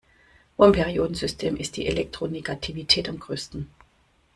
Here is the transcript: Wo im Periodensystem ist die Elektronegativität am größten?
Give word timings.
Wo 0.57 0.63
im 0.65 0.71
Periodensystem 0.71 1.55
ist 1.57 1.77
die 1.77 1.85
Elektronegativität 1.85 3.07
am 3.07 3.19
größten? 3.19 3.69